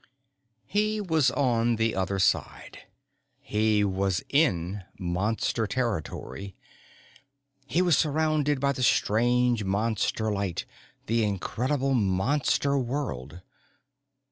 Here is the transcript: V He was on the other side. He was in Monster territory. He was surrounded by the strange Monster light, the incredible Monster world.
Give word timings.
V 0.01 0.05
He 0.95 0.99
was 0.99 1.29
on 1.29 1.75
the 1.75 1.93
other 1.93 2.17
side. 2.17 2.87
He 3.39 3.83
was 3.83 4.23
in 4.29 4.83
Monster 4.97 5.67
territory. 5.67 6.55
He 7.67 7.83
was 7.83 7.95
surrounded 7.99 8.59
by 8.59 8.71
the 8.71 8.81
strange 8.81 9.63
Monster 9.63 10.31
light, 10.31 10.65
the 11.05 11.23
incredible 11.23 11.93
Monster 11.93 12.79
world. 12.79 13.41